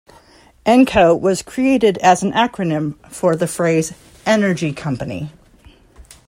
Enco 0.65 1.13
was 1.15 1.43
created 1.43 1.99
as 1.99 2.23
an 2.23 2.31
acronym 2.31 2.95
for 3.11 3.35
the 3.35 3.45
phrase 3.47 3.93
"Energy 4.25 4.73
Company". 4.73 5.31